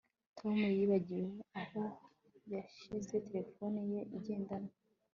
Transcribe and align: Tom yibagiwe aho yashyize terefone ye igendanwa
Tom 0.37 0.55
yibagiwe 0.77 1.29
aho 1.61 1.81
yashyize 2.53 3.15
terefone 3.29 3.79
ye 3.91 3.99
igendanwa 4.17 4.73